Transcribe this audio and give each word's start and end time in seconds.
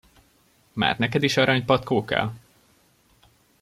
Már 0.73 0.97
neked 0.97 1.23
is 1.23 1.37
aranypatkó 1.37 2.05
kell? 2.05 2.33